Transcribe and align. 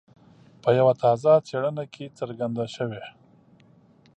په 0.61 0.69
یوه 0.79 0.93
تازه 1.03 1.31
څېړنه 1.47 1.83
کې 1.93 2.05
څرګنده 2.17 2.65
شوي. 2.75 3.03